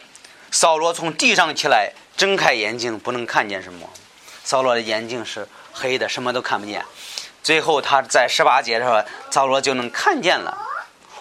[0.50, 3.88] 扫罗从地上起来，睁开眼睛不能看见什么，
[4.44, 6.84] 扫罗的眼睛是黑的，什么都看不见。
[7.42, 10.54] 最后他在十八节的时候，扫罗就能看见了。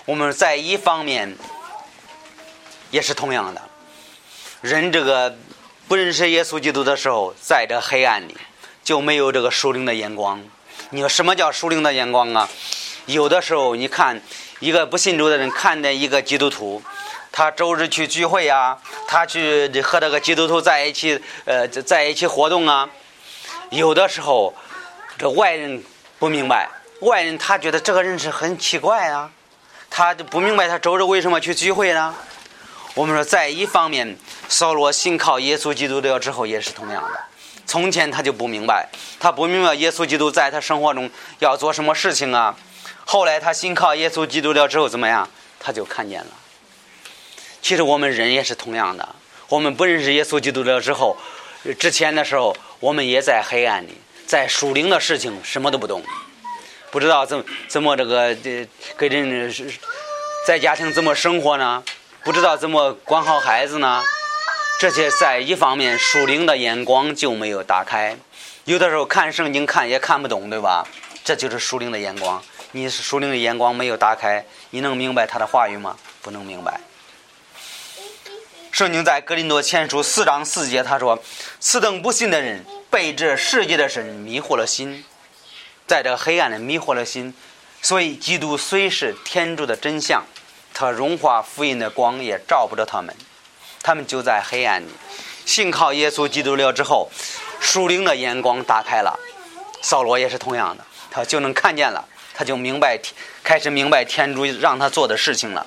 [0.04, 1.38] 我们在一方面
[2.90, 3.62] 也是同样的。
[4.60, 5.38] 人这个
[5.88, 8.36] 不认识耶稣基督的时候，在这黑暗里
[8.84, 10.44] 就没有这个属灵的眼光。
[10.90, 12.50] 你说什么叫属灵的眼光啊？
[13.06, 14.22] 有的时候，你看
[14.62, 16.80] 一个不信主的人看见一个基督徒，
[17.32, 22.88] 他周日去聚会啊，他去和这个基督徒在一起，呃，在一起活动啊。
[23.72, 24.54] 有的时候，
[25.18, 25.84] 这外人
[26.20, 26.70] 不明白，
[27.00, 29.32] 外人他觉得这个人是很奇怪啊，
[29.90, 32.14] 他就不明白他周日为什么去聚会呢？
[32.94, 34.16] 我们说，在一方面，
[34.48, 37.20] 扫罗信靠耶稣基督了之后也是同样的。
[37.66, 38.88] 从前他就不明白，
[39.20, 42.56] 他不明白耶稣基督在他生活中要做什么事情啊。
[43.12, 45.30] 后来他信靠耶稣基督了之后怎么样？
[45.60, 46.28] 他就看见了。
[47.62, 49.16] 其实我们人也是同样的，
[49.50, 51.18] 我们不认识耶稣基督了之后，
[51.78, 56.02] 之前的时候我们也在黑暗里，在属灵的事情什么都不懂，
[56.90, 59.70] 不知道怎么怎么这个这跟人是
[60.48, 61.84] 在家庭怎么生活呢？
[62.24, 64.02] 不知道怎么管好孩子呢？
[64.80, 68.16] 这些在一方面属灵的眼光就没有打开，
[68.64, 70.88] 有的时候看圣经看也看不懂，对吧？
[71.26, 72.42] 这就是属灵的眼光。
[72.72, 75.98] 你是属灵的眼光没有打开，你能明白他的话语吗？
[76.22, 76.80] 不能明白。
[78.72, 81.22] 圣经在格林多前书四章四节他说
[81.60, 85.04] ：“此等不信的人被这世界的神迷惑了心，
[85.86, 87.34] 在这黑暗里迷惑了心，
[87.82, 90.24] 所以基督虽是天主的真相。”
[90.74, 93.14] 他融化福音的光也照不着他们，
[93.84, 94.88] 他们就在黑暗里。
[95.46, 97.12] 信靠耶稣基督了之后，
[97.60, 99.20] 属灵的眼光打开了。
[99.82, 102.08] 扫罗也是同样的，他就能看见了，
[102.42, 103.00] 他就明白，
[103.44, 105.64] 开始明白天主让他做的事情了。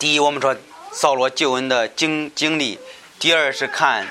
[0.00, 0.56] 第一，我们说
[0.90, 2.76] 扫罗救恩的经经历；
[3.20, 4.04] 第二是看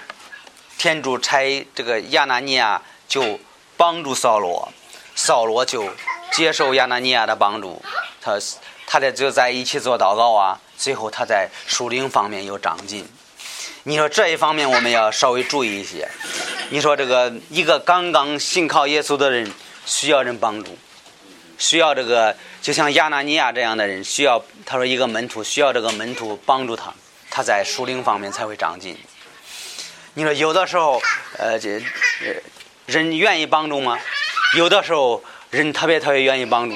[0.77, 3.37] 天主差这个亚拿尼亚就
[3.75, 4.71] 帮助扫罗，
[5.15, 5.89] 扫罗就
[6.31, 7.83] 接受亚拿尼亚的帮助。
[8.21, 8.39] 他
[8.87, 13.05] 他俩就在一起做祷告啊，最后他在属灵方面有长进。
[13.83, 16.07] 你说这一方面我们要稍微注意一些。
[16.69, 19.51] 你说这个一个刚刚信靠耶稣的人
[19.85, 20.77] 需要人帮助，
[21.57, 26.93] 需要这个就像亚拿尼亚这样的人需要他说一个门徒需要这个门徒帮助他，
[27.29, 28.97] 他在属灵方面才会长进。
[30.15, 31.01] 你说有的时候
[31.37, 31.81] 呃这
[32.85, 33.99] 人愿意帮助吗？
[34.57, 36.75] 有的时候人特别特别愿意帮助，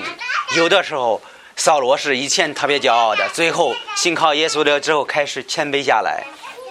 [0.56, 1.22] 有的时候。
[1.56, 6.24] 扫罗是以前特别骄傲的，最后信靠耶稣了之后，开始谦卑下来，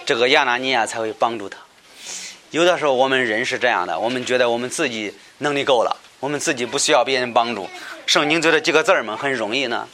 [0.06, 1.58] 这个亚拿尼亚才会帮助他。
[2.52, 7.68] 有的时候我们人是这样的，我们觉得我们自己能力够了，我们自己不需要别人帮助。
[8.06, 9.88] 圣经就这几个字儿嘛，很容易呢。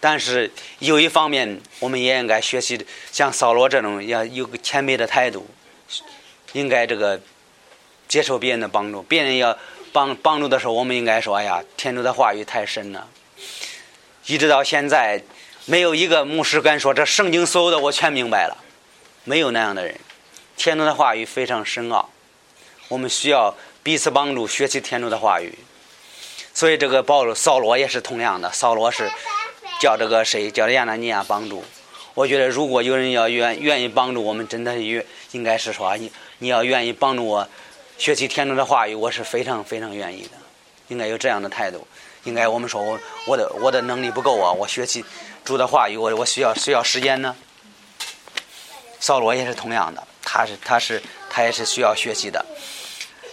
[0.00, 0.50] 但是
[0.80, 5.48] 有一方面，我们也应该学习像扫罗这种，要有个谦卑的态度，
[6.52, 7.20] 应该这个
[8.08, 9.02] 接受别人的帮助。
[9.02, 9.56] 别人要
[9.92, 13.08] 帮帮助的时候，我们应该说：“哎呀，天主的话语太深了。”
[14.26, 15.22] 一直到现在，
[15.66, 18.56] 没有一个牧师敢说这圣经所有的我全明白了，
[19.24, 19.98] 没有那样的人。
[20.56, 22.10] 天主的话语非常深奥，
[22.88, 25.58] 我们需要彼此帮助，学习天主的话语。
[26.54, 28.52] 所以这个保罗、扫罗也是同样的。
[28.52, 29.10] 扫罗是
[29.80, 31.64] 叫这个谁叫亚纳尼亚帮助。
[32.14, 37.48] 我觉得如果有人要愿愿意帮助我们，真的愿应该是说你你要愿意帮助我
[37.96, 40.32] 学习天主的话语，我是非常非常愿意的，
[40.88, 41.86] 应该有这样的态度。
[42.24, 44.52] 应该我们说，我我的我的能力不够啊！
[44.52, 45.04] 我学习
[45.42, 47.34] 主的话语，我我需要需要时间呢。
[49.00, 52.44] 扫罗也是同样的，他是他是他也是需要学习的。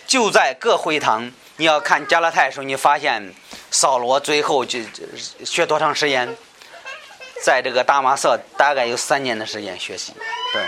[0.09, 1.31] 就在各会堂。
[1.57, 3.31] 你要看加拉太的时候，你发现
[3.69, 4.79] 扫罗最后就
[5.45, 6.35] 学多长时间？
[7.43, 10.13] 在这个大马色大概有三年的时间学习。
[10.51, 10.63] 对，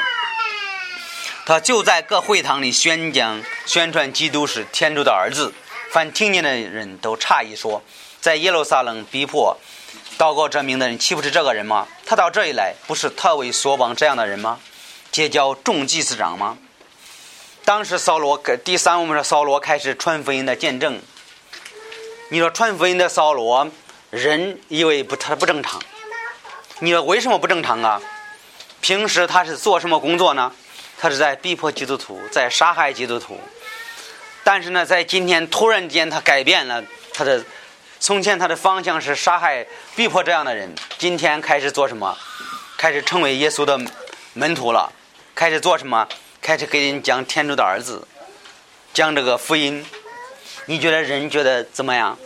[1.46, 5.52] 他就在各会堂里宣讲、宣传基督是天主的儿子。
[5.92, 7.82] 凡听见的人都诧异说
[8.22, 9.58] ：“在耶路撒冷逼迫、
[10.20, 11.88] 祷告这名的人，岂不是这个人吗？
[12.06, 14.60] 他到这里来，不是特为所望这样的人吗？
[15.12, 16.60] 结交众祭司长吗？”
[17.63, 21.00] 当时扫罗第三，我们说扫罗开始传福音的见证。
[22.30, 23.69] 你说传福音的扫罗，
[24.10, 25.82] 人以为不他不正常。
[26.80, 28.02] 你说为什么不正常啊？
[28.82, 30.52] 平时他是做什么工作呢？
[30.97, 33.39] 他是在逼迫基督徒，在杀害基督徒。
[34.43, 37.43] 但是呢，在今天突然间，他改变了他的。
[38.00, 39.63] 从前他的方向是杀害、
[39.95, 42.17] 逼迫这样的人，今天开始做什么？
[42.76, 43.80] 开始成为耶稣的
[44.34, 44.91] 门徒了。
[45.36, 46.08] 开始做什么？
[46.42, 48.08] 开始给人讲天主的儿子，
[48.96, 49.86] 讲这个福音。
[50.66, 52.18] 你觉得人觉得怎么样？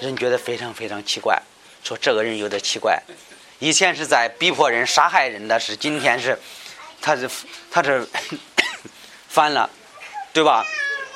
[0.00, 1.38] 人觉得非常非常奇怪，
[1.84, 2.98] 说这个人有点奇怪。
[3.58, 6.38] 以前是在逼迫人、杀害人的是，今天是，
[7.02, 7.28] 他是
[7.70, 8.08] 他是
[9.28, 9.68] 反了，
[10.32, 10.64] 对吧？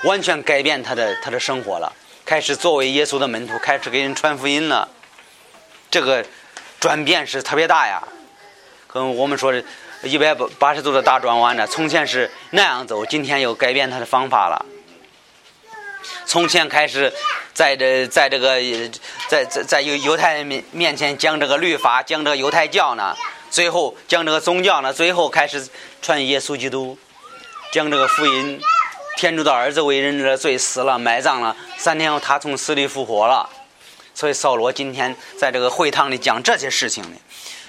[0.04, 1.90] 完全改变他的他的生活了，
[2.22, 4.86] 开始作为耶稣的门徒，开始给人传福音了。
[5.90, 6.22] 这个
[6.78, 8.02] 转变是特别大呀，
[8.88, 9.64] 跟我们说的
[10.02, 11.66] 一百八十度的大转弯呢。
[11.66, 14.66] 从前是那样走，今天又改变他的方法了。
[16.26, 17.12] 从前开始
[17.52, 18.58] 在这在这个
[19.28, 23.14] 在在在犹犹太人面面前讲这个律法，讲这个犹太教呢，
[23.50, 25.68] 最后讲这个宗教呢，最后开始
[26.00, 26.98] 传耶稣基督，
[27.72, 28.60] 讲这个福音。
[29.14, 31.54] 天主的儿子为人的罪死了，埋葬了。
[31.76, 33.48] 三天后，他从死里复活了。
[34.14, 37.16] 所以扫罗今天在这个会堂里讲这些事情呢。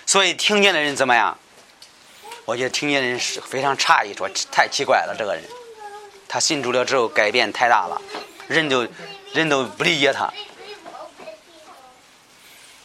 [0.06, 1.38] 所以听见的人怎么样？
[2.46, 5.44] 我觉得听见人是非常诧异，说太奇怪了，这个人，
[6.28, 8.02] 他信主了之后改变太大了，
[8.48, 8.88] 人都
[9.34, 10.32] 人都不理解他。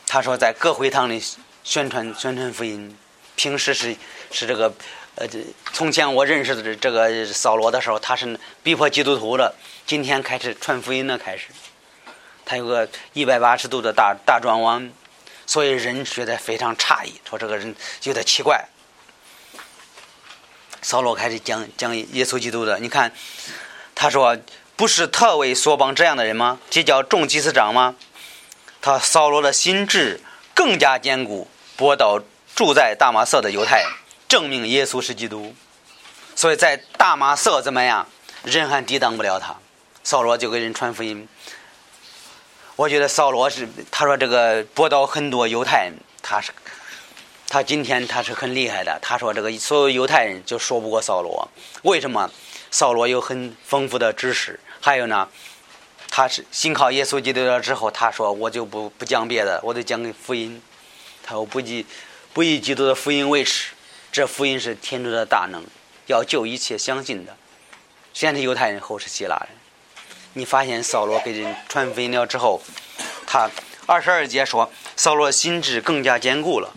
[0.07, 1.23] 他说在各会堂里
[1.64, 2.97] 宣传宣传福音，
[3.37, 3.97] 平时是
[4.31, 4.73] 是这个。
[5.21, 5.27] 呃，
[5.73, 9.53] 从前我认识的这个扫罗的时候，他是逼迫基督徒的。
[9.85, 11.49] 今天开始传福音了，开始，
[12.44, 14.92] 他有个一百八十度的大大转弯，
[15.44, 18.64] 所以人觉得非常诧异，说这个人有点奇怪。
[20.83, 23.12] 扫罗开始讲讲耶稣基督的，你看，
[23.95, 24.37] 他说
[24.77, 26.59] 不是特为所邦这样的人吗？
[26.71, 27.95] 结交众祭司长吗？
[28.81, 30.21] 他扫罗的心智
[30.55, 32.21] 更加坚固，博到
[32.55, 33.85] 住在大马色的犹太。
[34.29, 35.55] 证明耶稣是基督，
[36.37, 38.07] 所以在大马色怎么样，
[38.45, 39.57] 人还抵挡不了他。
[40.05, 41.27] 扫罗就给人传福音。
[42.77, 46.53] 我觉得扫罗是他说这个博导很多犹太人，他是
[47.49, 48.99] 他今天他是很厉害的。
[49.01, 51.49] 他说这个所有犹太人就说不过扫罗，
[51.83, 52.31] 为什么？
[52.71, 55.27] 扫罗有很丰富的知识，还有呢，
[56.11, 60.61] 他是信靠耶稣基督了之后，他说我就不不讲别的，我就讲福音。
[61.23, 61.87] 他说不以
[62.35, 63.73] 不以基督的福音为耻。
[64.13, 65.65] 这福音是天主的大能，
[66.07, 67.35] 要救一切相信的。
[68.13, 69.49] 先是犹太人，后是希腊人。
[70.35, 72.61] 你发现扫罗给人传福音了之后，
[73.27, 73.49] 他
[73.87, 76.75] 二十二节说，扫罗心智更加坚固了。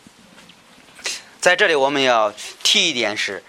[1.41, 3.43] 在这里我们要提一点是，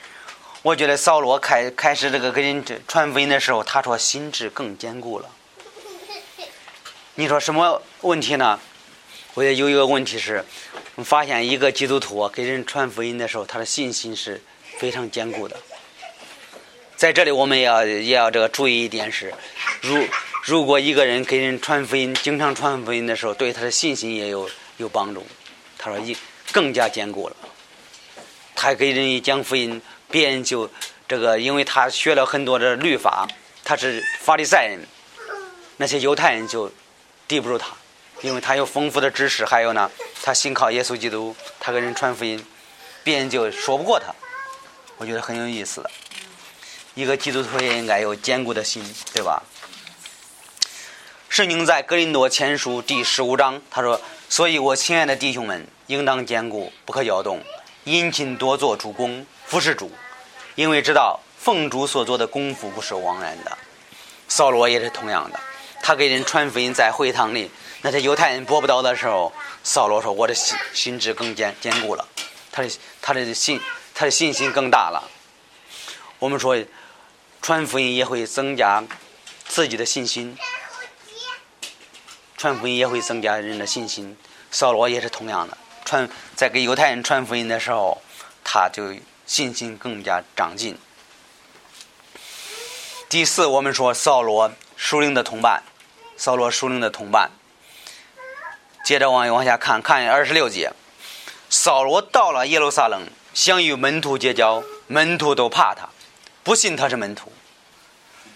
[0.62, 5.28] 我觉得扫罗开开始这个给人传福音的时候，他说心智更坚固了。
[7.16, 8.58] 你说什么问题呢？
[9.34, 10.44] 我也有一个问题是。
[11.04, 14.42] 发现一个基督徒给人传福音的时候，他的信心是
[14.78, 15.56] 非常坚固的。
[16.96, 19.32] 在这里，我们要也要这个注意一点是，
[19.80, 20.06] 如
[20.44, 25.26] 如果一个人给人传福音，经常传福音的时候，对他的信心也有有帮助。
[25.78, 26.14] 他说一
[26.52, 27.36] 更加坚固了。
[28.54, 30.70] 他给人一讲福音，别人就
[31.08, 33.28] 这个，因为他学了很多的律法，
[33.64, 34.86] 他是法利赛人，
[35.76, 36.70] 那些犹太人就
[37.26, 37.68] 敌不住他。
[38.20, 39.90] 因为他有丰富的知识，还有呢，
[40.22, 42.44] 他信靠耶稣基督，他给人传福音，
[43.02, 44.14] 别人就说不过他。
[44.96, 45.90] 我觉得很有意思的，
[46.94, 48.80] 一个基督徒也应该有坚固的心，
[49.12, 49.42] 对吧？
[51.28, 57.42] 圣经在格林多前书第十五章，他说：“所以我亲爱的弟兄们，应当坚固，不可摇动，
[57.84, 59.90] 殷勤多做主公，服侍主，
[60.54, 63.58] 因为知道奉主所做的功夫不是枉然的。”
[64.28, 65.38] 扫罗也是同样的，
[65.82, 67.50] 他给人传福音在会堂里。
[67.82, 69.32] 那些犹太人播不到的时候，
[69.64, 72.08] 扫罗说：“我的心心智更坚坚固了，
[72.52, 72.70] 他的
[73.02, 73.60] 他的信
[73.92, 75.10] 他的信心更大了。”
[76.20, 76.64] 我们说，
[77.42, 78.82] 传福音也会增加
[79.48, 80.38] 自己的信心，
[82.36, 84.16] 传福音也会增加人的信心。
[84.52, 86.08] 扫罗也是同样的，传
[86.42, 88.02] 在给犹太人传福音的时候，
[88.42, 90.76] 他就信心更加长进。
[93.08, 95.62] 第四，我们说扫罗属灵的同伴，
[96.16, 97.30] 扫罗属灵的同伴。
[98.84, 100.72] 接着往往下看，看二十六节，
[101.48, 105.90] 扫罗到了耶路撒冷，想与门徒结交，门徒都怕他，
[106.42, 107.32] 不信他是门徒。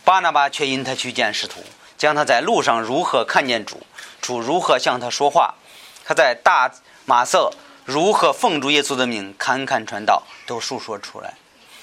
[0.05, 1.65] 巴拿巴却引他去见使徒，
[1.99, 3.85] 讲他在路上如何看见主，
[4.21, 5.57] 主如何向他说话，
[6.05, 6.71] 他在大
[7.05, 7.51] 马色
[7.87, 11.35] 如何奉主耶稣的命侃侃传道，都述说出来。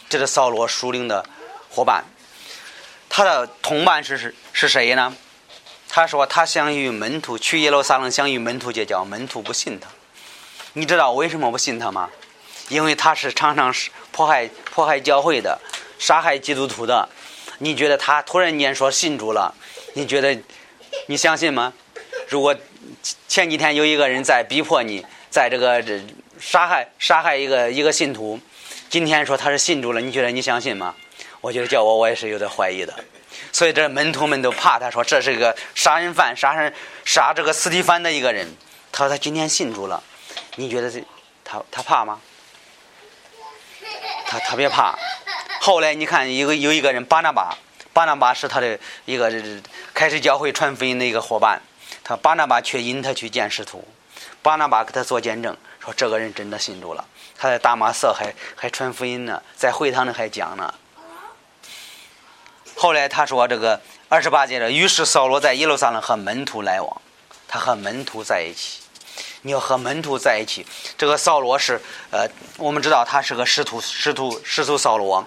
[0.10, 1.26] 这是扫罗属灵的
[1.70, 2.04] 伙伴，
[3.08, 5.16] 他的同伴是是是谁呢？
[5.88, 9.88] 他说他想与门徒去耶路撒冷，想与门徒结交，门徒不信他。
[10.74, 12.10] 你知道为什么不信他吗？
[12.68, 15.58] 因为他是常常是迫害迫害教会的，
[15.98, 17.08] 杀害基督徒的。
[17.60, 19.56] 你觉得他突然间说信主了，
[19.94, 20.38] 你觉得
[21.06, 21.72] 你相信吗？
[22.28, 22.54] 如果
[23.30, 26.00] 前几天有一个人在逼迫你，在这个这
[26.40, 28.40] 杀害杀害一个一个信徒，
[28.88, 30.94] 今天说他是信主了，你觉得你相信吗？
[31.42, 32.94] 我觉得叫我我也是有点怀疑的。
[33.52, 36.72] 所以这门徒们都怕他，说这是一个杀人犯，杀人
[37.04, 38.48] 杀这个斯蒂凡的一个人。
[38.92, 40.04] 他说他今天信主了，
[40.58, 41.04] 你觉得这
[41.44, 42.20] 他他怕吗？
[44.28, 44.96] 他特别怕。
[45.60, 47.58] 后来你看，有个有一个人巴拿巴，
[47.92, 49.34] 巴拿巴是他的一个
[49.96, 51.60] 开始教会传福音的一个伙伴。
[52.04, 53.84] 他巴拿巴却引他去见使徒，
[54.44, 57.04] 巴拿巴给他做见证，说这个人真的信主了。
[57.38, 60.72] 他在大马色还还传福音呢，在会堂里还讲呢。
[62.76, 67.02] 后来他说这个二十八节的，于是扫罗在耶路撒冷和门徒来往，
[67.48, 68.82] 他和门徒在一起。
[69.46, 70.66] 你要和门徒在一起，
[70.98, 71.82] 这个扫罗是
[72.12, 72.28] 呃，
[72.58, 75.26] 我们知道他是个使徒，使徒使徒扫罗。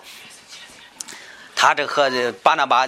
[1.55, 2.11] 他这和
[2.43, 2.87] 巴拿巴，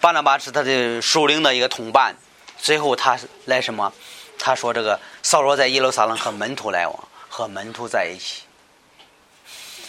[0.00, 2.16] 巴拿巴是他的属灵的一个同伴。
[2.58, 3.92] 最后他来什么？
[4.38, 8.42] 他说这个扫罗在耶路撒冷和门徒来往，和门徒在一起。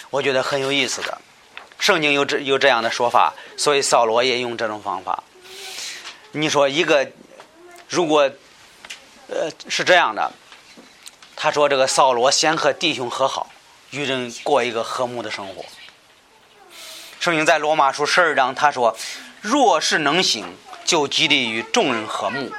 [0.09, 1.17] 我觉得很有意思的，
[1.77, 5.23] 圣经有这有这样的说法，所以扫罗也用这种方法。
[6.31, 7.09] 你说一个，
[7.89, 8.31] 如果
[9.27, 10.31] 呃是这样的，
[11.35, 13.49] 他说这个扫罗先和弟兄和好，
[13.91, 15.65] 与人过一个和睦的生活。
[17.19, 18.95] 圣经在罗马书十二章，他说
[19.41, 22.51] ：“若是能行，就激励与众人和睦。”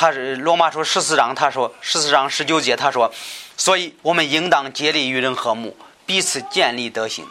[0.00, 3.12] 他是罗马书十四章，他说十四章十九节，他说
[3.58, 5.76] ：“所以我们应当竭力与人和睦，
[6.06, 7.26] 彼此建立德行。”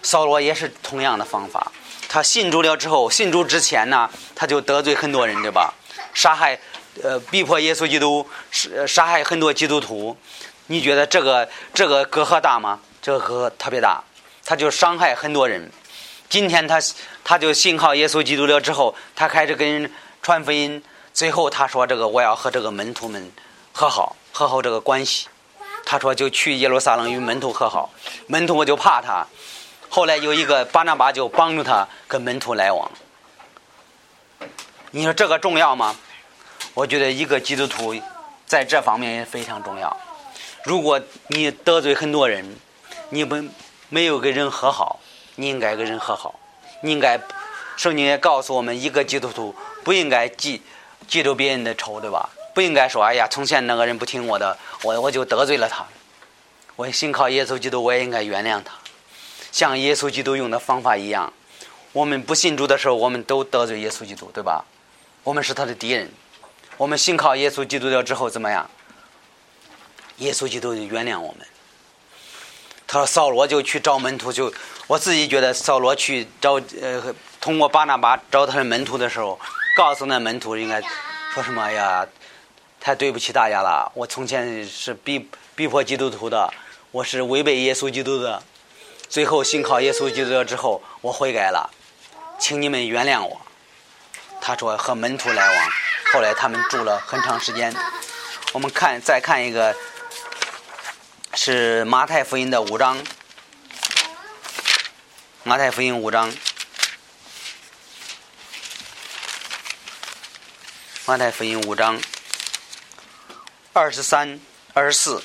[0.00, 1.72] 扫罗也是同样的方法。
[2.08, 5.74] 他信主了之后，信主之前呢，他就得罪很多人，对吧？
[6.14, 6.56] 杀害，
[7.02, 10.16] 呃，逼迫耶稣基督，杀杀害很多基督徒。
[10.68, 12.78] 你觉得这个这个隔阂大吗？
[13.02, 14.00] 这个隔阂特别大。
[14.44, 15.68] 他就伤害很多人。
[16.28, 16.80] 今天他
[17.24, 19.90] 他就信靠耶稣基督了之后，他开始跟
[20.22, 20.80] 传福音。
[21.18, 23.32] 最后他说：“这个我要和这个门徒们
[23.72, 25.26] 和好，和好这个关系。”
[25.84, 27.90] 他说就去耶路撒冷与门徒和好。
[28.28, 29.26] 门徒我就怕他。
[29.88, 32.88] 后来有一个巴拿巴就帮助他跟门徒来往。
[34.92, 35.96] 你说这个重要吗？
[36.72, 37.96] 我觉得一个基督徒
[38.46, 39.96] 在这方面也非常重要。
[40.62, 41.00] 如果
[41.30, 42.56] 你得罪很多人，
[43.10, 43.34] 你不。
[43.88, 45.00] 没有跟人和好，
[45.34, 46.38] 你应该跟人和好。
[46.82, 47.18] 你应该，
[47.76, 49.52] 圣经也告诉我们，一个基督徒
[49.82, 50.62] 不应该记
[51.08, 52.28] 记住别人的仇，对吧？
[52.54, 55.84] 不应该说，哎呀，从前那个人不听我的，我我就得罪了他。
[56.76, 58.74] 我信靠耶稣基督，我也应该原谅他。
[59.50, 61.32] 像耶稣基督用的方法一样，
[61.92, 64.64] 我们不信主的时候，我们都得罪耶稣基督，对吧？
[65.24, 66.10] 我们是他的敌人。
[66.76, 68.68] 我们信靠耶稣基督了之后，怎么样？
[70.18, 71.46] 耶稣基督就原谅我们。
[72.86, 74.52] 他说：“扫罗就去找门徒，就
[74.86, 79.38] 我自己觉得，扫罗去找呃，通过巴拿巴找他的门徒的时候，
[79.78, 80.82] 告诉那门徒应该
[81.32, 82.04] 说什么呀？
[82.80, 86.52] 太对不起大家了，我从前是逼逼迫基督徒的，
[86.90, 88.42] 我是违背耶稣基督的，
[89.08, 91.70] 最后信靠耶稣基督之后，我悔改了，
[92.40, 93.40] 请你们原谅我。”
[94.42, 95.70] 他说和门徒来往，
[96.12, 97.72] 后来他们住了很长时间。
[98.52, 99.72] 我们看再看一个。
[101.34, 102.98] 是马太福音的五章，
[105.44, 106.34] 马太福音五章，
[111.08, 111.98] 马太福音五章
[113.72, 114.38] 二十三、
[114.74, 115.22] 二十四。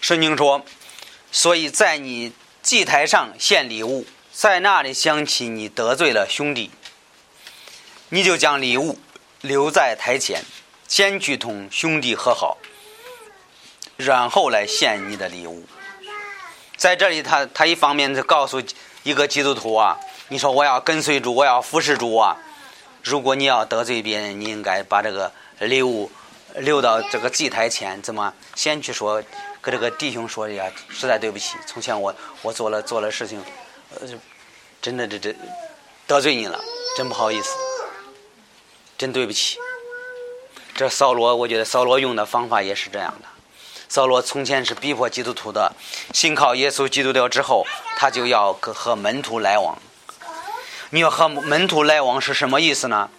[0.00, 0.64] 圣经说
[1.30, 2.32] ：“所以在你
[2.62, 6.70] 祭台上献礼物，在那里想起你得罪了兄弟，
[8.08, 8.98] 你就将礼物
[9.42, 10.42] 留在台前，
[10.88, 12.56] 先去同兄弟和好。”
[13.98, 15.66] 然后来献你的礼物，
[16.78, 18.62] 在这里，他他一方面是告诉
[19.02, 22.34] 一个基督徒啊，你说我要跟随主，我要服侍主啊。
[23.02, 26.10] 如果你要得罪别人，你应该把这个礼物
[26.56, 29.22] 留到这个祭台前，怎么先去说，
[29.60, 30.70] 跟这个弟兄说一下？
[30.88, 33.42] 实在对不起，从前我我做了做了事情，
[33.94, 34.08] 呃，
[34.82, 35.34] 真的这这
[36.06, 36.58] 得罪你了，
[36.96, 37.50] 真不好意思，
[38.96, 39.58] 真对不起。
[40.74, 43.28] 这扫罗，我觉得扫罗用的方法也是这样的。
[43.88, 45.72] 扫罗从前是逼迫基督徒的，
[46.12, 47.64] 信靠耶稣基督了之后，
[47.96, 49.76] 他就要和门徒来往。
[50.90, 53.10] 你要和门徒来往是什么意思呢？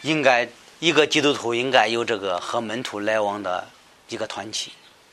[0.00, 0.48] 应该
[0.80, 3.68] 一个基督徒应该有这个和门徒来往的
[4.08, 4.72] 一个团体，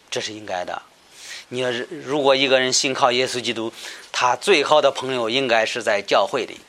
[0.10, 0.82] 这是应该的。
[1.50, 3.72] 你要是如果一个人信靠耶稣基督，
[4.12, 6.60] 他最好的朋友应该是在教会里。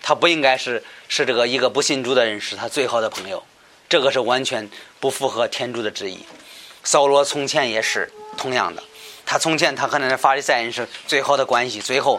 [0.00, 3.44] 他不应该是是这个一个不信主的人是他最好的朋友，
[3.88, 4.70] 这个是完全
[5.00, 6.24] 不符合天主的旨意。
[6.82, 8.82] 扫罗从前也是同样的，
[9.26, 12.18] 他从前他和那法利赛人是最好的关系，最后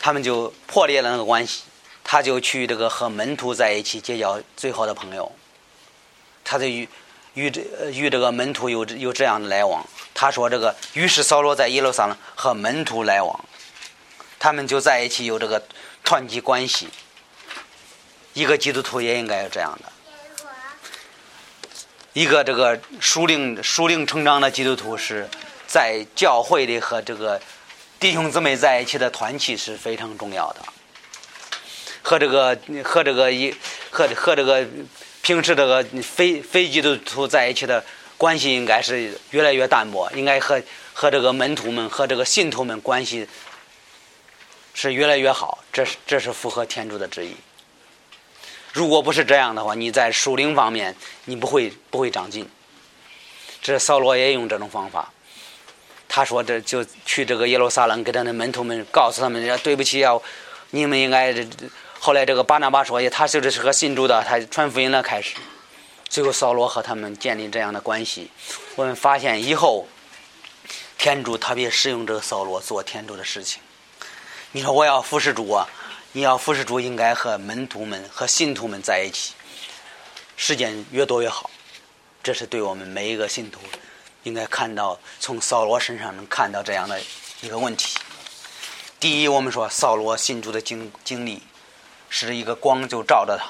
[0.00, 1.64] 他们就破裂了那个关系，
[2.02, 5.30] 他就去这个和门徒在一起结交最好的朋友，
[6.42, 6.88] 他就与
[7.34, 7.60] 与这
[7.90, 9.84] 与这个门徒有有这样的来往。
[10.14, 13.44] 他说这个，于是扫罗在耶路撒冷和门徒来往，
[14.38, 15.62] 他们就在一起有这个。
[16.06, 16.90] 团体关系，
[18.34, 19.90] 一个基督徒也应该有这样的。
[22.12, 25.26] 一个这个属灵属灵成长的基督徒是
[25.74, 27.40] 在教会里和这个
[27.98, 30.62] 弟兄姊妹在一起的团契是非常重要的。
[32.00, 33.52] 和这个和这个一
[33.90, 34.64] 和和这个
[35.20, 37.84] 平时这个非非基督徒在一起的
[38.16, 40.62] 关系应该是越来越淡薄，应该和
[40.92, 43.26] 和这个门徒们和这个信徒们关系。
[44.76, 47.34] 是越来越好，这是这是符合天主的旨意。
[48.72, 50.94] 如果不是这样的话，你在属灵方面
[51.24, 52.48] 你不会不会长进。
[53.62, 55.12] 这扫罗也用这种方法，
[56.14, 60.16] 他说这就去这个耶路撒冷，给他的门徒们告诉他们：对不起啊，
[60.70, 61.34] 你们应该。
[61.98, 65.34] 后来这个巴拿巴说：他就是是个信主的，他传福音了开始。
[66.08, 68.30] 最后扫罗和他们建立这样的关系，
[68.76, 69.88] 我们发现以后
[70.96, 73.60] 天主特别使用这个扫罗做天主的事情。
[74.52, 75.66] 你说我要服侍主啊！
[76.12, 79.32] 你要服侍主，应该和门徒们、和信徒们在一起，
[80.36, 81.50] 时间越多越好。
[82.22, 83.58] 这是对我们每一个信徒
[84.24, 87.00] 应该看到，从扫罗身上能看到这样的
[87.40, 87.96] 一个问题。
[88.98, 91.42] 第一，我们说扫罗信主的经经历
[92.08, 93.46] 是一个光就照着他。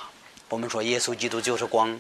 [0.49, 1.99] 我们说耶稣基督就是光。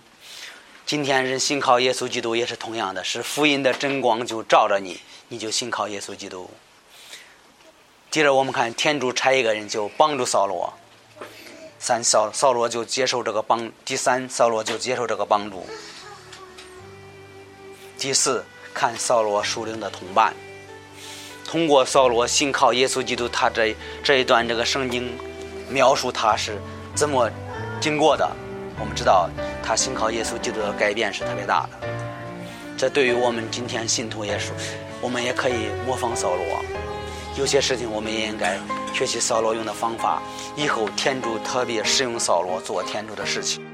[0.86, 6.50] 今天人信靠耶稣基督也是同样的，是福音的真光就照着你，你就信靠耶稣基督。
[8.10, 10.72] 接着我们看，天主差一个人就帮助扫罗，
[11.78, 15.66] 三扫扫罗就接受这个帮，第三扫罗就接受这个帮助。
[17.98, 18.44] 第四
[18.74, 20.34] 看扫罗属灵的同伴，
[21.46, 25.16] 通过扫罗信靠耶稣基督，他这这一段这个圣经
[25.70, 26.60] 描述他是
[26.94, 27.30] 怎么
[27.80, 28.28] 经过的。
[28.80, 29.30] 我们知道
[29.62, 31.88] 他信靠耶稣基督的改变是特别大的，
[32.76, 34.50] 这对于我们今天信徒也是，
[35.00, 36.44] 我们也可以模仿扫罗。
[37.38, 38.58] 有些事情我们也应该
[38.92, 40.20] 学习扫罗用的方法，
[40.56, 43.64] 以后天主特别使用扫罗做天主的事情。